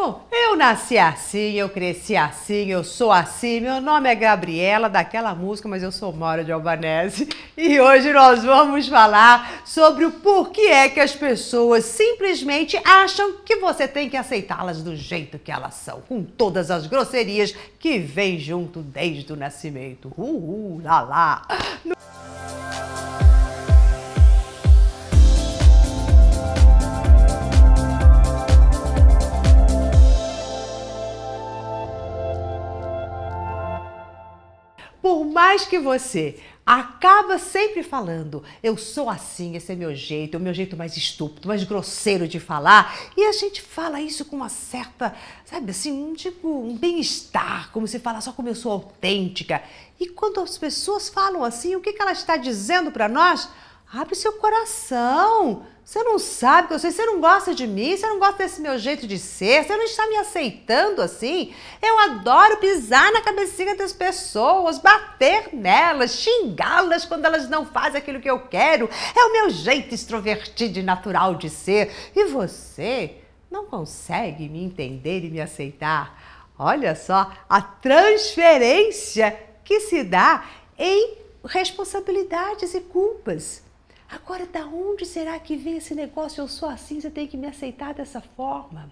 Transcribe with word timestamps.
Bom, 0.00 0.28
eu 0.30 0.54
nasci 0.54 0.96
assim, 0.96 1.54
eu 1.54 1.68
cresci 1.68 2.14
assim, 2.14 2.70
eu 2.70 2.84
sou 2.84 3.10
assim. 3.10 3.58
Meu 3.58 3.80
nome 3.80 4.08
é 4.08 4.14
Gabriela, 4.14 4.88
daquela 4.88 5.34
música, 5.34 5.68
mas 5.68 5.82
eu 5.82 5.90
sou 5.90 6.12
Mora 6.12 6.44
de 6.44 6.52
Albanese. 6.52 7.28
E 7.56 7.80
hoje 7.80 8.12
nós 8.12 8.44
vamos 8.44 8.86
falar 8.86 9.64
sobre 9.64 10.04
o 10.04 10.12
porquê 10.12 10.68
é 10.68 10.88
que 10.88 11.00
as 11.00 11.16
pessoas 11.16 11.84
simplesmente 11.84 12.80
acham 12.84 13.38
que 13.44 13.56
você 13.56 13.88
tem 13.88 14.08
que 14.08 14.16
aceitá-las 14.16 14.84
do 14.84 14.94
jeito 14.94 15.36
que 15.36 15.50
elas 15.50 15.74
são, 15.74 16.00
com 16.02 16.22
todas 16.22 16.70
as 16.70 16.86
grosserias 16.86 17.52
que 17.80 17.98
vêm 17.98 18.38
junto 18.38 18.80
desde 18.80 19.32
o 19.32 19.36
nascimento. 19.36 20.12
Uhul, 20.16 20.80
lá 20.80 21.00
lá. 21.00 21.42
Mais 35.38 35.64
que 35.64 35.78
você 35.78 36.36
acaba 36.66 37.38
sempre 37.38 37.84
falando, 37.84 38.42
eu 38.60 38.76
sou 38.76 39.08
assim, 39.08 39.54
esse 39.54 39.70
é 39.70 39.76
meu 39.76 39.94
jeito, 39.94 40.34
é 40.34 40.36
o 40.36 40.42
meu 40.42 40.52
jeito 40.52 40.76
mais 40.76 40.96
estúpido, 40.96 41.46
mais 41.46 41.62
grosseiro 41.62 42.26
de 42.26 42.40
falar, 42.40 42.92
e 43.16 43.24
a 43.24 43.30
gente 43.30 43.62
fala 43.62 44.00
isso 44.00 44.24
com 44.24 44.34
uma 44.34 44.48
certa, 44.48 45.14
sabe 45.44 45.70
assim, 45.70 45.92
um 45.92 46.12
tipo, 46.12 46.48
um 46.48 46.76
bem-estar, 46.76 47.70
como 47.70 47.86
se 47.86 48.00
fala 48.00 48.20
só 48.20 48.32
como 48.32 48.48
eu 48.48 48.54
sou 48.56 48.72
autêntica. 48.72 49.62
E 50.00 50.08
quando 50.08 50.40
as 50.40 50.58
pessoas 50.58 51.08
falam 51.08 51.44
assim, 51.44 51.76
o 51.76 51.80
que, 51.80 51.92
que 51.92 52.02
ela 52.02 52.10
está 52.10 52.36
dizendo 52.36 52.90
para 52.90 53.08
nós? 53.08 53.48
Abre 53.92 54.14
seu 54.14 54.34
coração. 54.34 55.64
Você 55.82 56.02
não 56.02 56.18
sabe 56.18 56.68
que 56.68 56.74
eu 56.74 56.78
sei, 56.78 56.90
você 56.90 57.06
não 57.06 57.18
gosta 57.18 57.54
de 57.54 57.66
mim, 57.66 57.96
você 57.96 58.06
não 58.06 58.18
gosta 58.18 58.36
desse 58.36 58.60
meu 58.60 58.78
jeito 58.78 59.06
de 59.06 59.18
ser, 59.18 59.64
você 59.64 59.74
não 59.74 59.84
está 59.84 60.06
me 60.06 60.16
aceitando 60.16 61.00
assim. 61.00 61.54
Eu 61.80 61.98
adoro 61.98 62.58
pisar 62.58 63.10
na 63.10 63.22
cabecinha 63.22 63.74
das 63.74 63.94
pessoas, 63.94 64.78
bater 64.78 65.54
nelas, 65.54 66.16
xingá-las 66.16 67.06
quando 67.06 67.24
elas 67.24 67.48
não 67.48 67.64
fazem 67.64 67.96
aquilo 67.96 68.20
que 68.20 68.28
eu 68.28 68.40
quero. 68.40 68.90
É 69.16 69.24
o 69.24 69.32
meu 69.32 69.48
jeito 69.48 69.94
extrovertido 69.94 70.78
e 70.78 70.82
natural 70.82 71.36
de 71.36 71.48
ser. 71.48 71.90
E 72.14 72.26
você 72.26 73.14
não 73.50 73.64
consegue 73.64 74.46
me 74.50 74.62
entender 74.62 75.24
e 75.24 75.30
me 75.30 75.40
aceitar. 75.40 76.50
Olha 76.58 76.94
só 76.94 77.32
a 77.48 77.62
transferência 77.62 79.34
que 79.64 79.80
se 79.80 80.04
dá 80.04 80.44
em 80.78 81.16
responsabilidades 81.46 82.74
e 82.74 82.80
culpas. 82.80 83.66
Agora, 84.10 84.46
da 84.46 84.66
onde 84.66 85.04
será 85.04 85.38
que 85.38 85.54
vem 85.54 85.76
esse 85.76 85.94
negócio? 85.94 86.40
Eu 86.40 86.48
sou 86.48 86.68
assim, 86.68 87.00
você 87.00 87.10
tem 87.10 87.26
que 87.26 87.36
me 87.36 87.46
aceitar 87.46 87.92
dessa 87.92 88.20
forma. 88.20 88.90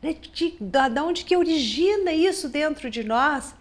Né? 0.00 0.14
De, 0.14 0.56
da, 0.58 0.88
da 0.88 1.04
onde 1.04 1.24
que 1.24 1.36
origina 1.36 2.10
isso 2.12 2.48
dentro 2.48 2.88
de 2.88 3.04
nós? 3.04 3.54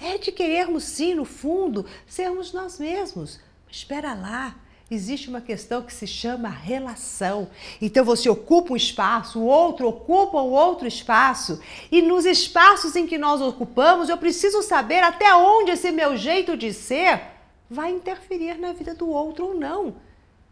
É 0.00 0.18
de 0.18 0.32
querermos, 0.32 0.82
sim, 0.82 1.14
no 1.14 1.24
fundo, 1.24 1.86
sermos 2.06 2.52
nós 2.52 2.80
mesmos. 2.80 3.38
Mas 3.66 3.76
espera 3.76 4.14
lá, 4.14 4.56
existe 4.90 5.28
uma 5.28 5.40
questão 5.40 5.80
que 5.80 5.94
se 5.94 6.08
chama 6.08 6.48
relação. 6.48 7.48
Então 7.80 8.04
você 8.04 8.28
ocupa 8.28 8.72
um 8.72 8.76
espaço, 8.76 9.38
o 9.38 9.46
outro 9.46 9.86
ocupa 9.86 10.42
um 10.42 10.50
outro 10.50 10.88
espaço, 10.88 11.60
e 11.90 12.02
nos 12.02 12.24
espaços 12.24 12.96
em 12.96 13.06
que 13.06 13.16
nós 13.16 13.40
ocupamos, 13.40 14.08
eu 14.08 14.18
preciso 14.18 14.60
saber 14.60 15.04
até 15.04 15.32
onde 15.36 15.70
esse 15.70 15.92
meu 15.92 16.16
jeito 16.16 16.56
de 16.56 16.72
ser 16.72 17.20
vai 17.70 17.92
interferir 17.92 18.58
na 18.58 18.72
vida 18.72 18.92
do 18.92 19.08
outro 19.08 19.46
ou 19.46 19.54
não. 19.54 19.94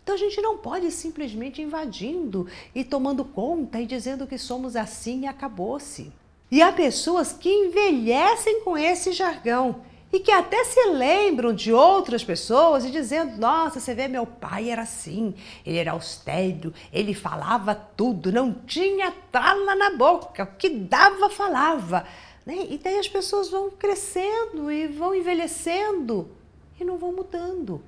Então 0.03 0.15
a 0.15 0.19
gente 0.19 0.41
não 0.41 0.59
pode 0.59 0.91
simplesmente 0.91 1.63
invadindo 1.63 2.47
e 2.75 2.83
tomando 2.83 3.25
conta 3.25 3.81
e 3.81 3.87
dizendo 3.87 4.27
que 4.27 4.39
somos 4.39 4.77
assim 4.77 5.23
e 5.23 5.27
acabou-se. 5.27 6.13
E 6.51 6.61
há 6.61 6.73
pessoas 6.73 7.33
que 7.33 7.49
envelhecem 7.49 8.63
com 8.63 8.77
esse 8.77 9.13
jargão 9.13 9.83
e 10.13 10.19
que 10.19 10.33
até 10.33 10.65
se 10.65 10.87
lembram 10.87 11.53
de 11.55 11.73
outras 11.73 12.25
pessoas 12.25 12.85
e 12.85 12.91
dizendo: 12.91 13.39
Nossa, 13.39 13.79
você 13.79 13.95
vê, 13.95 14.09
meu 14.09 14.27
pai 14.27 14.71
era 14.71 14.83
assim, 14.83 15.35
ele 15.65 15.79
era 15.79 15.93
austero, 15.93 16.75
ele 16.93 17.15
falava 17.15 17.75
tudo, 17.75 18.33
não 18.33 18.53
tinha 18.53 19.13
trala 19.31 19.77
na 19.77 19.91
boca, 19.97 20.43
o 20.43 20.57
que 20.59 20.69
dava, 20.69 21.31
falava. 21.31 22.05
Né? 22.45 22.67
E 22.71 22.79
daí 22.79 22.99
as 22.99 23.09
pessoas 23.09 23.49
vão 23.49 23.71
crescendo 23.71 24.73
e 24.73 24.89
vão 24.89 25.15
envelhecendo 25.15 26.29
e 26.81 26.85
não 26.85 26.99
vão 26.99 27.13
mudando. 27.13 27.81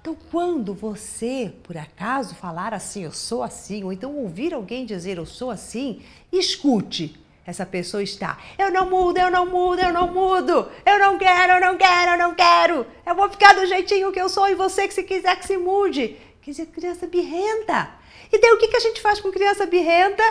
Então, 0.00 0.16
quando 0.30 0.72
você, 0.72 1.52
por 1.62 1.76
acaso, 1.76 2.34
falar 2.34 2.72
assim, 2.72 3.04
eu 3.04 3.12
sou 3.12 3.42
assim, 3.42 3.84
ou 3.84 3.92
então 3.92 4.16
ouvir 4.16 4.54
alguém 4.54 4.86
dizer 4.86 5.18
eu 5.18 5.26
sou 5.26 5.50
assim, 5.50 6.00
escute. 6.32 7.20
Essa 7.46 7.66
pessoa 7.66 8.02
está, 8.02 8.38
eu 8.58 8.70
não 8.70 8.88
mudo, 8.88 9.18
eu 9.18 9.30
não 9.30 9.44
mudo, 9.44 9.80
eu 9.80 9.92
não 9.92 10.12
mudo, 10.12 10.68
eu 10.86 10.98
não 10.98 11.18
quero, 11.18 11.54
eu 11.54 11.60
não 11.60 11.76
quero, 11.76 12.12
eu 12.12 12.18
não 12.18 12.34
quero, 12.34 12.86
eu 13.04 13.14
vou 13.14 13.28
ficar 13.28 13.54
do 13.54 13.66
jeitinho 13.66 14.12
que 14.12 14.20
eu 14.20 14.28
sou 14.28 14.48
e 14.48 14.54
você 14.54 14.86
que 14.86 14.94
se 14.94 15.02
quiser 15.02 15.36
que 15.36 15.46
se 15.46 15.56
mude. 15.56 16.16
Quer 16.40 16.52
dizer, 16.52 16.66
criança 16.66 17.06
birrenta. 17.06 17.90
E 18.32 18.40
daí 18.40 18.52
o 18.52 18.58
que, 18.58 18.68
que 18.68 18.76
a 18.76 18.80
gente 18.80 19.00
faz 19.00 19.20
com 19.20 19.30
criança 19.30 19.66
birrenta? 19.66 20.22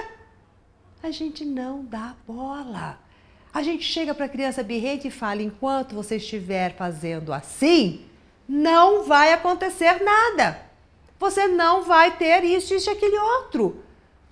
A 1.04 1.12
gente 1.12 1.46
não 1.46 1.84
dá 1.84 2.16
bola. 2.28 3.00
A 3.54 3.62
gente 3.64 3.84
chega 3.84 4.14
para 4.14 4.26
a 4.26 4.30
criança 4.30 4.64
birrenta 4.64 5.08
e 5.08 5.12
fala: 5.12 5.42
enquanto 5.42 5.96
você 5.96 6.16
estiver 6.16 6.76
fazendo 6.76 7.34
assim, 7.34 8.06
não 8.50 9.04
vai 9.04 9.32
acontecer 9.32 10.04
nada. 10.04 10.60
Você 11.20 11.48
não 11.48 11.84
vai 11.84 12.18
ter 12.18 12.44
isso, 12.44 12.74
isso 12.74 12.90
e 12.90 12.94
aquele 12.94 13.20
outro. 13.20 13.84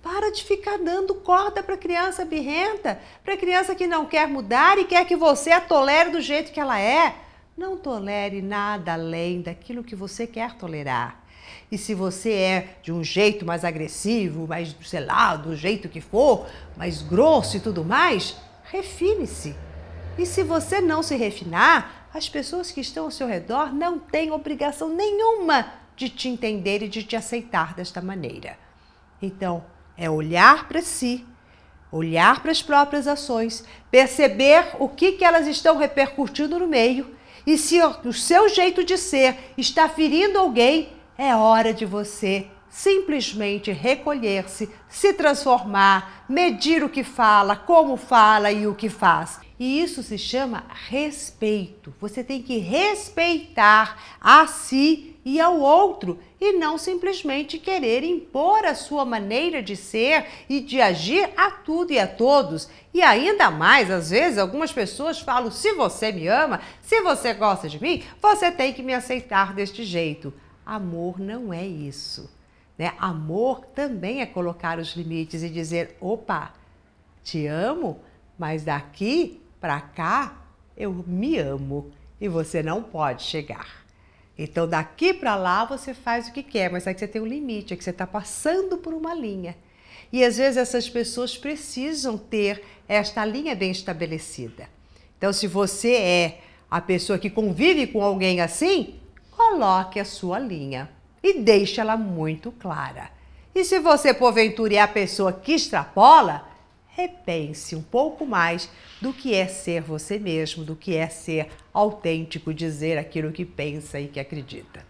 Para 0.02 0.32
de 0.32 0.42
ficar 0.42 0.76
dando 0.76 1.14
corda 1.14 1.62
para 1.62 1.76
criança 1.76 2.24
birrenta, 2.24 3.00
para 3.22 3.36
criança 3.36 3.76
que 3.76 3.86
não 3.86 4.06
quer 4.06 4.26
mudar 4.26 4.76
e 4.76 4.84
quer 4.84 5.04
que 5.04 5.14
você 5.14 5.52
a 5.52 5.60
tolere 5.60 6.10
do 6.10 6.20
jeito 6.20 6.50
que 6.50 6.58
ela 6.58 6.80
é. 6.80 7.14
Não 7.56 7.76
tolere 7.76 8.42
nada 8.42 8.94
além 8.94 9.40
daquilo 9.40 9.84
que 9.84 9.94
você 9.94 10.26
quer 10.26 10.54
tolerar. 10.54 11.22
E 11.70 11.78
se 11.78 11.94
você 11.94 12.32
é 12.32 12.68
de 12.82 12.90
um 12.92 13.04
jeito 13.04 13.46
mais 13.46 13.64
agressivo, 13.64 14.48
mais, 14.48 14.74
sei 14.84 15.04
lá, 15.04 15.36
do 15.36 15.54
jeito 15.54 15.88
que 15.88 16.00
for, 16.00 16.46
mais 16.76 17.02
grosso 17.02 17.56
e 17.56 17.60
tudo 17.60 17.84
mais, 17.84 18.36
refine-se. 18.64 19.54
E 20.16 20.26
se 20.26 20.42
você 20.42 20.80
não 20.80 21.02
se 21.04 21.14
refinar, 21.14 21.97
as 22.12 22.28
pessoas 22.28 22.70
que 22.70 22.80
estão 22.80 23.04
ao 23.04 23.10
seu 23.10 23.26
redor 23.26 23.74
não 23.74 23.98
têm 23.98 24.30
obrigação 24.30 24.88
nenhuma 24.88 25.72
de 25.96 26.08
te 26.08 26.28
entender 26.28 26.82
e 26.82 26.88
de 26.88 27.02
te 27.02 27.16
aceitar 27.16 27.74
desta 27.74 28.00
maneira. 28.00 28.58
Então, 29.20 29.64
é 29.96 30.08
olhar 30.08 30.68
para 30.68 30.80
si, 30.80 31.26
olhar 31.90 32.40
para 32.40 32.52
as 32.52 32.62
próprias 32.62 33.06
ações, 33.06 33.64
perceber 33.90 34.76
o 34.78 34.88
que, 34.88 35.12
que 35.12 35.24
elas 35.24 35.46
estão 35.46 35.76
repercutindo 35.76 36.58
no 36.58 36.68
meio 36.68 37.16
e 37.48 37.56
se 37.56 37.80
o 38.04 38.12
seu 38.12 38.48
jeito 38.48 38.84
de 38.84 38.98
ser 38.98 39.54
está 39.56 39.88
ferindo 39.88 40.38
alguém, 40.38 40.90
é 41.16 41.34
hora 41.34 41.72
de 41.72 41.86
você 41.86 42.46
simplesmente 42.78 43.72
recolher-se, 43.72 44.70
se 44.88 45.12
transformar, 45.12 46.24
medir 46.28 46.84
o 46.84 46.88
que 46.88 47.02
fala, 47.02 47.56
como 47.56 47.96
fala 47.96 48.52
e 48.52 48.68
o 48.68 48.74
que 48.74 48.88
faz. 48.88 49.40
E 49.58 49.82
isso 49.82 50.00
se 50.00 50.16
chama 50.16 50.62
respeito. 50.88 51.92
Você 52.00 52.22
tem 52.22 52.40
que 52.40 52.58
respeitar 52.58 54.16
a 54.20 54.46
si 54.46 55.16
e 55.24 55.40
ao 55.40 55.58
outro 55.58 56.20
e 56.40 56.52
não 56.52 56.78
simplesmente 56.78 57.58
querer 57.58 58.04
impor 58.04 58.64
a 58.64 58.76
sua 58.76 59.04
maneira 59.04 59.60
de 59.60 59.74
ser 59.74 60.26
e 60.48 60.60
de 60.60 60.80
agir 60.80 61.30
a 61.36 61.50
tudo 61.50 61.92
e 61.92 61.98
a 61.98 62.06
todos. 62.06 62.68
E 62.94 63.02
ainda 63.02 63.50
mais, 63.50 63.90
às 63.90 64.10
vezes, 64.10 64.38
algumas 64.38 64.70
pessoas 64.70 65.18
falam: 65.18 65.50
se 65.50 65.72
você 65.72 66.12
me 66.12 66.28
ama, 66.28 66.60
se 66.80 67.00
você 67.00 67.34
gosta 67.34 67.68
de 67.68 67.82
mim, 67.82 68.04
você 68.22 68.52
tem 68.52 68.72
que 68.72 68.84
me 68.84 68.94
aceitar 68.94 69.52
deste 69.52 69.82
jeito. 69.82 70.32
Amor 70.64 71.18
não 71.18 71.52
é 71.52 71.66
isso. 71.66 72.37
Né? 72.78 72.92
Amor 72.98 73.66
também 73.74 74.20
é 74.20 74.26
colocar 74.26 74.78
os 74.78 74.94
limites 74.94 75.42
e 75.42 75.50
dizer: 75.50 75.96
opa, 76.00 76.54
te 77.24 77.46
amo, 77.46 78.00
mas 78.38 78.64
daqui 78.64 79.42
para 79.60 79.80
cá 79.80 80.44
eu 80.76 81.04
me 81.06 81.36
amo 81.36 81.90
e 82.20 82.28
você 82.28 82.62
não 82.62 82.82
pode 82.82 83.24
chegar. 83.24 83.84
Então 84.38 84.68
daqui 84.68 85.12
para 85.12 85.34
lá 85.34 85.64
você 85.64 85.92
faz 85.92 86.28
o 86.28 86.32
que 86.32 86.44
quer, 86.44 86.70
mas 86.70 86.86
é 86.86 86.94
que 86.94 87.00
você 87.00 87.08
tem 87.08 87.20
um 87.20 87.26
limite, 87.26 87.74
é 87.74 87.76
que 87.76 87.82
você 87.82 87.90
está 87.90 88.06
passando 88.06 88.78
por 88.78 88.94
uma 88.94 89.12
linha. 89.12 89.56
E 90.12 90.24
às 90.24 90.36
vezes 90.36 90.56
essas 90.56 90.88
pessoas 90.88 91.36
precisam 91.36 92.16
ter 92.16 92.64
esta 92.88 93.24
linha 93.24 93.54
bem 93.54 93.72
estabelecida. 93.72 94.68
Então, 95.18 95.32
se 95.32 95.46
você 95.46 95.94
é 95.94 96.40
a 96.70 96.80
pessoa 96.80 97.18
que 97.18 97.28
convive 97.28 97.88
com 97.88 98.02
alguém 98.02 98.40
assim, 98.40 98.94
coloque 99.36 99.98
a 99.98 100.04
sua 100.04 100.38
linha 100.38 100.88
e 101.30 101.40
deixe 101.40 101.80
ela 101.80 101.96
muito 101.96 102.50
clara. 102.52 103.10
E 103.54 103.64
se 103.64 103.78
você, 103.78 104.14
porventura, 104.14 104.74
é 104.74 104.80
a 104.80 104.88
pessoa 104.88 105.32
que 105.32 105.52
extrapola, 105.52 106.46
repense 106.88 107.76
um 107.76 107.82
pouco 107.82 108.26
mais 108.26 108.70
do 109.00 109.12
que 109.12 109.34
é 109.34 109.46
ser 109.46 109.82
você 109.82 110.18
mesmo, 110.18 110.64
do 110.64 110.74
que 110.74 110.96
é 110.96 111.08
ser 111.08 111.48
autêntico, 111.72 112.52
dizer 112.52 112.98
aquilo 112.98 113.32
que 113.32 113.44
pensa 113.44 114.00
e 114.00 114.08
que 114.08 114.18
acredita. 114.18 114.84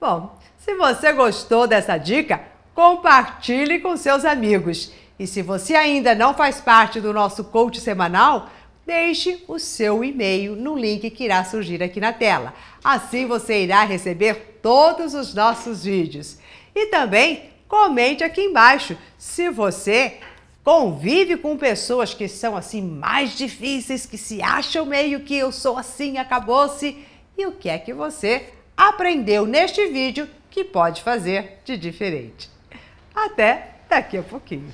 Bom, 0.00 0.36
se 0.58 0.74
você 0.74 1.12
gostou 1.12 1.66
dessa 1.66 1.96
dica, 1.98 2.42
compartilhe 2.74 3.80
com 3.80 3.96
seus 3.96 4.24
amigos. 4.24 4.92
E 5.18 5.26
se 5.26 5.42
você 5.42 5.74
ainda 5.74 6.14
não 6.14 6.34
faz 6.34 6.60
parte 6.60 7.00
do 7.00 7.12
nosso 7.12 7.44
coach 7.44 7.80
semanal, 7.80 8.48
deixe 8.86 9.42
o 9.46 9.58
seu 9.58 10.02
e-mail 10.04 10.56
no 10.56 10.76
link 10.76 11.08
que 11.10 11.24
irá 11.24 11.44
surgir 11.44 11.82
aqui 11.82 12.00
na 12.00 12.12
tela. 12.12 12.54
Assim 12.82 13.26
você 13.26 13.62
irá 13.62 13.84
receber 13.84 14.58
todos 14.62 15.14
os 15.14 15.34
nossos 15.34 15.84
vídeos. 15.84 16.38
E 16.74 16.86
também 16.86 17.50
comente 17.68 18.22
aqui 18.24 18.42
embaixo 18.42 18.96
se 19.16 19.50
você 19.50 20.18
convive 20.64 21.36
com 21.36 21.56
pessoas 21.56 22.14
que 22.14 22.28
são 22.28 22.56
assim 22.56 22.82
mais 22.82 23.36
difíceis, 23.36 24.06
que 24.06 24.16
se 24.16 24.42
acham 24.42 24.86
meio 24.86 25.20
que 25.20 25.36
eu 25.36 25.50
sou 25.50 25.76
assim, 25.76 26.18
acabou-se. 26.18 26.96
E 27.36 27.46
o 27.46 27.52
que 27.52 27.68
é 27.68 27.78
que 27.78 27.92
você 27.92 28.50
aprendeu 28.76 29.46
neste 29.46 29.86
vídeo 29.88 30.28
que 30.50 30.64
pode 30.64 31.02
fazer 31.02 31.60
de 31.64 31.76
diferente? 31.76 32.50
Até 33.14 33.76
daqui 33.88 34.16
a 34.16 34.22
pouquinho. 34.22 34.72